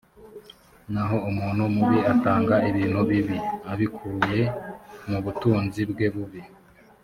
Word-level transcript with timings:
naho 0.93 1.17
umuntu 1.29 1.63
mubi 1.75 1.99
atanga 2.13 2.55
ibintu 2.69 2.99
bibi 3.09 3.37
abikuye 3.71 4.41
mu 5.09 5.17
butunzi 5.25 5.81
bwe 5.91 6.07
bubi 6.15 6.41